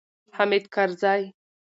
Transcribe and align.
حامد 0.37 0.63
کرزی 0.73 1.21